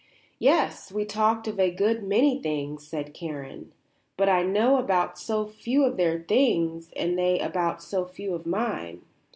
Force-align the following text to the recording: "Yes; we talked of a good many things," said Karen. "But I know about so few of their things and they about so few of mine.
"Yes; 0.39 0.91
we 0.91 1.05
talked 1.05 1.47
of 1.47 1.59
a 1.59 1.69
good 1.69 2.01
many 2.01 2.41
things," 2.41 2.87
said 2.87 3.13
Karen. 3.13 3.71
"But 4.17 4.29
I 4.29 4.41
know 4.41 4.77
about 4.77 5.19
so 5.19 5.45
few 5.45 5.83
of 5.85 5.95
their 5.95 6.17
things 6.27 6.89
and 6.95 7.19
they 7.19 7.39
about 7.39 7.83
so 7.83 8.07
few 8.07 8.33
of 8.33 8.47
mine. 8.47 9.03